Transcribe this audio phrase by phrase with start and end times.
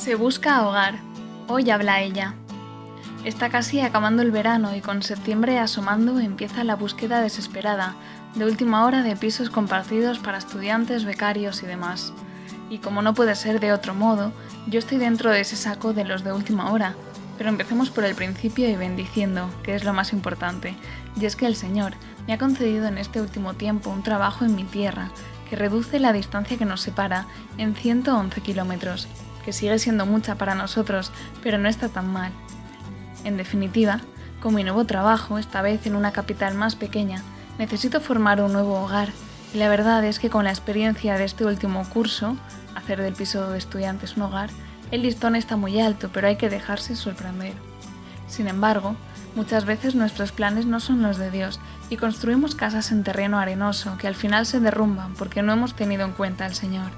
[0.00, 0.94] Se busca hogar.
[1.46, 2.32] Hoy habla ella.
[3.26, 7.96] Está casi acabando el verano y con septiembre asomando empieza la búsqueda desesperada
[8.34, 12.14] de última hora de pisos compartidos para estudiantes, becarios y demás.
[12.70, 14.32] Y como no puede ser de otro modo,
[14.68, 16.94] yo estoy dentro de ese saco de los de última hora.
[17.36, 20.74] Pero empecemos por el principio y bendiciendo, que es lo más importante.
[21.20, 21.92] Y es que el Señor
[22.26, 25.10] me ha concedido en este último tiempo un trabajo en mi tierra
[25.50, 27.26] que reduce la distancia que nos separa
[27.58, 29.06] en 111 kilómetros
[29.44, 31.12] que sigue siendo mucha para nosotros,
[31.42, 32.32] pero no está tan mal.
[33.24, 34.00] En definitiva,
[34.40, 37.22] con mi nuevo trabajo, esta vez en una capital más pequeña,
[37.58, 39.10] necesito formar un nuevo hogar
[39.52, 42.36] y la verdad es que con la experiencia de este último curso,
[42.74, 44.50] hacer del piso de estudiantes un hogar,
[44.90, 47.52] el listón está muy alto, pero hay que dejarse sorprender.
[48.28, 48.96] Sin embargo,
[49.34, 53.96] muchas veces nuestros planes no son los de Dios y construimos casas en terreno arenoso
[53.98, 56.90] que al final se derrumban porque no hemos tenido en cuenta al Señor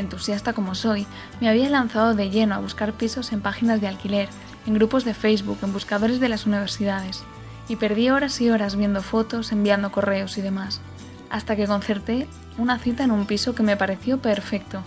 [0.00, 1.06] entusiasta como soy,
[1.40, 4.28] me había lanzado de lleno a buscar pisos en páginas de alquiler,
[4.66, 7.22] en grupos de Facebook, en buscadores de las universidades,
[7.68, 10.80] y perdí horas y horas viendo fotos, enviando correos y demás,
[11.30, 12.26] hasta que concerté
[12.58, 14.82] una cita en un piso que me pareció perfecto,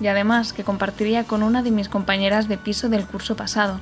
[0.00, 3.80] y además que compartiría con una de mis compañeras de piso del curso pasado.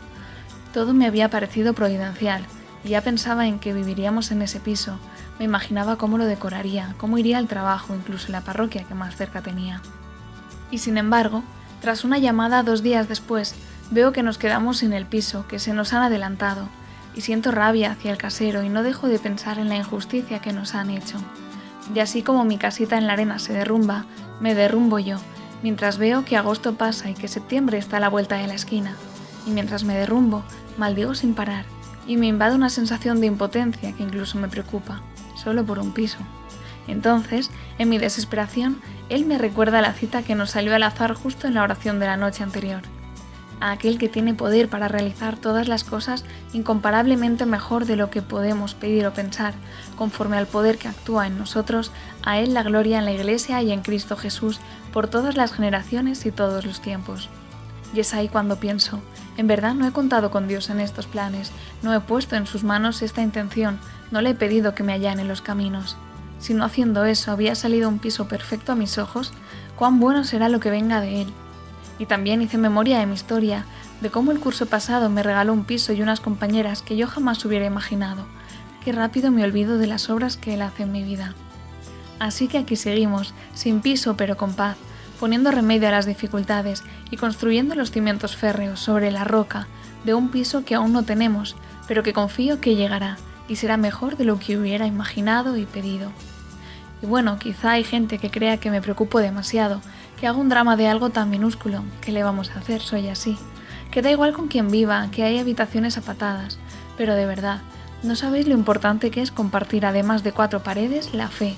[0.72, 2.44] Todo me había parecido providencial,
[2.84, 4.98] y ya pensaba en que viviríamos en ese piso,
[5.38, 9.42] me imaginaba cómo lo decoraría, cómo iría al trabajo, incluso la parroquia que más cerca
[9.42, 9.80] tenía.
[10.70, 11.42] Y sin embargo,
[11.80, 13.54] tras una llamada dos días después,
[13.90, 16.68] veo que nos quedamos sin el piso, que se nos han adelantado,
[17.14, 20.52] y siento rabia hacia el casero y no dejo de pensar en la injusticia que
[20.52, 21.18] nos han hecho.
[21.94, 24.06] Y así como mi casita en la arena se derrumba,
[24.40, 25.18] me derrumbo yo,
[25.62, 28.96] mientras veo que agosto pasa y que septiembre está a la vuelta de la esquina.
[29.46, 30.42] Y mientras me derrumbo,
[30.78, 31.66] maldigo sin parar,
[32.06, 35.02] y me invade una sensación de impotencia que incluso me preocupa,
[35.36, 36.18] solo por un piso.
[36.86, 41.46] Entonces, en mi desesperación, él me recuerda la cita que nos salió al azar justo
[41.46, 42.82] en la oración de la noche anterior.
[43.60, 48.20] A aquel que tiene poder para realizar todas las cosas incomparablemente mejor de lo que
[48.20, 49.54] podemos pedir o pensar,
[49.96, 53.72] conforme al poder que actúa en nosotros, a Él la gloria en la Iglesia y
[53.72, 54.60] en Cristo Jesús
[54.92, 57.30] por todas las generaciones y todos los tiempos.
[57.94, 59.00] Y es ahí cuando pienso,
[59.36, 61.52] en verdad no he contado con Dios en estos planes,
[61.82, 63.78] no he puesto en sus manos esta intención,
[64.10, 65.96] no le he pedido que me allane los caminos.
[66.44, 69.32] Si no haciendo eso había salido un piso perfecto a mis ojos,
[69.76, 71.28] cuán bueno será lo que venga de él.
[71.98, 73.64] Y también hice memoria de mi historia,
[74.02, 77.42] de cómo el curso pasado me regaló un piso y unas compañeras que yo jamás
[77.46, 78.26] hubiera imaginado.
[78.84, 81.34] Qué rápido me olvido de las obras que él hace en mi vida.
[82.18, 84.76] Así que aquí seguimos, sin piso pero con paz,
[85.18, 89.66] poniendo remedio a las dificultades y construyendo los cimientos férreos sobre la roca
[90.04, 91.56] de un piso que aún no tenemos,
[91.88, 93.16] pero que confío que llegará
[93.48, 96.12] y será mejor de lo que hubiera imaginado y pedido.
[97.04, 99.82] Y bueno, quizá hay gente que crea que me preocupo demasiado,
[100.18, 101.84] que hago un drama de algo tan minúsculo.
[102.00, 102.80] ¿Qué le vamos a hacer?
[102.80, 103.36] Soy así.
[103.90, 106.58] Que da igual con quien viva, que hay habitaciones apatadas.
[106.96, 107.60] Pero de verdad,
[108.02, 111.56] no sabéis lo importante que es compartir además de cuatro paredes la fe.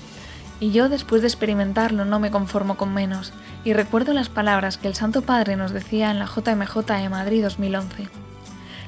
[0.59, 3.31] Y yo después de experimentarlo no me conformo con menos,
[3.63, 7.41] y recuerdo las palabras que el Santo Padre nos decía en la JMJ de Madrid
[7.41, 8.09] 2011.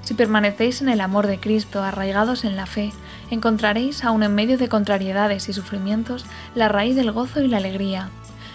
[0.02, 2.92] Si permanecéis en el amor de Cristo, arraigados en la fe,
[3.30, 6.26] encontraréis, aun en medio de contrariedades y sufrimientos,
[6.56, 8.10] la raíz del gozo y la alegría.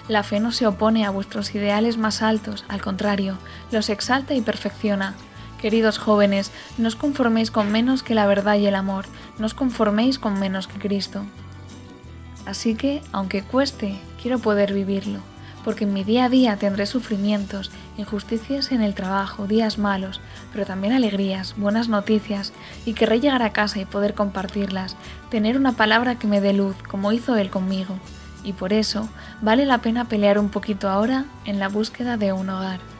[0.09, 3.39] La fe no se opone a vuestros ideales más altos, al contrario,
[3.71, 5.15] los exalta y perfecciona.
[5.61, 9.07] Queridos jóvenes, no os conforméis con menos que la verdad y el amor,
[9.39, 11.25] no os conforméis con menos que Cristo.
[12.47, 15.34] Así que, aunque cueste, quiero poder vivirlo
[15.65, 20.21] porque en mi día a día tendré sufrimientos, injusticias en el trabajo, días malos,
[20.53, 22.53] pero también alegrías, buenas noticias,
[22.85, 24.97] y querré llegar a casa y poder compartirlas,
[25.31, 27.95] tener una palabra que me dé luz, como hizo él conmigo.
[28.45, 29.09] Y por eso
[29.41, 32.94] vale la pena pelear un poquito ahora en la búsqueda de un hogar.